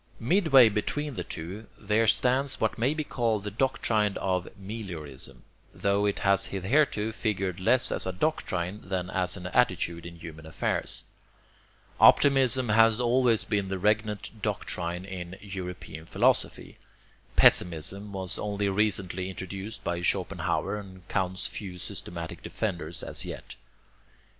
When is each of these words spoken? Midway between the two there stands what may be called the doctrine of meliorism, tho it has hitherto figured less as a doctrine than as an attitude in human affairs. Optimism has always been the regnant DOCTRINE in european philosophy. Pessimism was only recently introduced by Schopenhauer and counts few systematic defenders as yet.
Midway 0.19 0.67
between 0.67 1.13
the 1.13 1.23
two 1.23 1.67
there 1.77 2.07
stands 2.07 2.59
what 2.59 2.79
may 2.79 2.95
be 2.95 3.03
called 3.03 3.43
the 3.43 3.51
doctrine 3.51 4.17
of 4.17 4.49
meliorism, 4.59 5.43
tho 5.75 6.07
it 6.07 6.17
has 6.25 6.47
hitherto 6.47 7.11
figured 7.11 7.59
less 7.59 7.91
as 7.91 8.07
a 8.07 8.11
doctrine 8.11 8.81
than 8.83 9.11
as 9.11 9.37
an 9.37 9.45
attitude 9.45 10.07
in 10.07 10.15
human 10.17 10.47
affairs. 10.47 11.03
Optimism 11.99 12.69
has 12.69 12.99
always 12.99 13.43
been 13.45 13.67
the 13.67 13.77
regnant 13.77 14.41
DOCTRINE 14.41 15.05
in 15.05 15.35
european 15.39 16.07
philosophy. 16.07 16.79
Pessimism 17.35 18.11
was 18.11 18.39
only 18.39 18.69
recently 18.69 19.29
introduced 19.29 19.83
by 19.83 20.01
Schopenhauer 20.01 20.77
and 20.79 21.07
counts 21.09 21.45
few 21.45 21.77
systematic 21.77 22.41
defenders 22.41 23.03
as 23.03 23.23
yet. 23.23 23.53